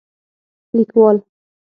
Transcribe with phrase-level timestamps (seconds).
[0.75, 1.17] لیکوال: